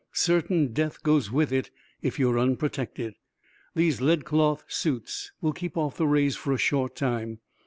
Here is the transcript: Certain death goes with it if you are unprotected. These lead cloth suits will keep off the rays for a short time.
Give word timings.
Certain 0.13 0.73
death 0.73 1.03
goes 1.03 1.31
with 1.31 1.51
it 1.51 1.69
if 2.01 2.17
you 2.17 2.31
are 2.31 2.39
unprotected. 2.39 3.13
These 3.75 4.01
lead 4.01 4.25
cloth 4.25 4.65
suits 4.67 5.31
will 5.41 5.53
keep 5.53 5.77
off 5.77 5.97
the 5.97 6.07
rays 6.07 6.35
for 6.35 6.53
a 6.53 6.57
short 6.57 6.95
time. 6.95 7.37